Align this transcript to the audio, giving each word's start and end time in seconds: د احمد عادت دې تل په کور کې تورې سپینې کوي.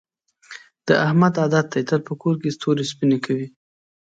د 0.87 0.89
احمد 1.05 1.33
عادت 1.41 1.65
دې 1.73 1.81
تل 1.89 2.01
په 2.07 2.13
کور 2.21 2.35
کې 2.41 2.57
تورې 2.61 2.83
سپینې 2.91 3.17
کوي. 3.25 3.47